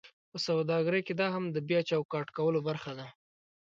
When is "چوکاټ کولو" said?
1.89-2.59